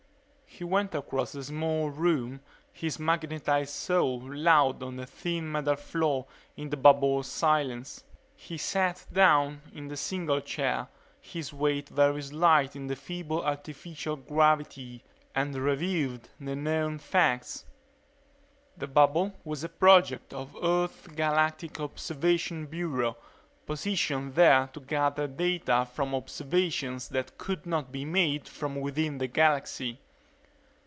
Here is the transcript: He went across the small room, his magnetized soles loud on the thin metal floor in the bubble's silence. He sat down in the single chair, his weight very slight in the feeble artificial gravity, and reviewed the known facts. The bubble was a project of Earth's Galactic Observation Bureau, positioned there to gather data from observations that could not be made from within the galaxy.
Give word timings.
He 0.53 0.65
went 0.65 0.93
across 0.93 1.31
the 1.31 1.45
small 1.45 1.89
room, 1.89 2.41
his 2.73 2.99
magnetized 2.99 3.73
soles 3.73 4.23
loud 4.25 4.83
on 4.83 4.97
the 4.97 5.05
thin 5.05 5.49
metal 5.49 5.77
floor 5.77 6.25
in 6.57 6.69
the 6.69 6.75
bubble's 6.75 7.27
silence. 7.27 8.03
He 8.35 8.57
sat 8.57 9.05
down 9.13 9.61
in 9.73 9.87
the 9.87 9.95
single 9.95 10.41
chair, 10.41 10.89
his 11.21 11.53
weight 11.53 11.87
very 11.87 12.21
slight 12.21 12.75
in 12.75 12.87
the 12.87 12.97
feeble 12.97 13.41
artificial 13.41 14.17
gravity, 14.17 15.05
and 15.33 15.55
reviewed 15.55 16.27
the 16.37 16.57
known 16.57 16.99
facts. 16.99 17.63
The 18.75 18.87
bubble 18.87 19.33
was 19.45 19.63
a 19.63 19.69
project 19.69 20.33
of 20.33 20.53
Earth's 20.61 21.07
Galactic 21.07 21.79
Observation 21.79 22.65
Bureau, 22.65 23.15
positioned 23.65 24.35
there 24.35 24.67
to 24.73 24.81
gather 24.81 25.27
data 25.27 25.87
from 25.93 26.13
observations 26.13 27.07
that 27.07 27.37
could 27.37 27.65
not 27.65 27.89
be 27.89 28.03
made 28.03 28.49
from 28.49 28.75
within 28.75 29.17
the 29.17 29.27
galaxy. 29.27 30.01